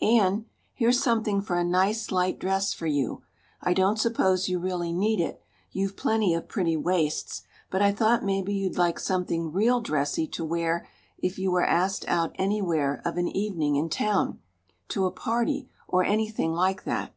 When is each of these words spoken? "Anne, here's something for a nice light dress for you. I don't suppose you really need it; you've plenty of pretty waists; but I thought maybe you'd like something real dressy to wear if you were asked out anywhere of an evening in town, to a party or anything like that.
"Anne, 0.00 0.46
here's 0.72 0.98
something 1.02 1.42
for 1.42 1.58
a 1.58 1.62
nice 1.62 2.10
light 2.10 2.38
dress 2.38 2.72
for 2.72 2.86
you. 2.86 3.20
I 3.60 3.74
don't 3.74 3.98
suppose 3.98 4.48
you 4.48 4.58
really 4.58 4.94
need 4.94 5.20
it; 5.20 5.42
you've 5.72 5.94
plenty 5.94 6.32
of 6.32 6.48
pretty 6.48 6.74
waists; 6.74 7.42
but 7.68 7.82
I 7.82 7.92
thought 7.92 8.24
maybe 8.24 8.54
you'd 8.54 8.78
like 8.78 8.98
something 8.98 9.52
real 9.52 9.82
dressy 9.82 10.26
to 10.26 10.42
wear 10.42 10.88
if 11.18 11.38
you 11.38 11.50
were 11.50 11.66
asked 11.66 12.06
out 12.08 12.32
anywhere 12.36 13.02
of 13.04 13.18
an 13.18 13.28
evening 13.28 13.76
in 13.76 13.90
town, 13.90 14.38
to 14.88 15.04
a 15.04 15.10
party 15.10 15.68
or 15.86 16.02
anything 16.02 16.54
like 16.54 16.84
that. 16.84 17.12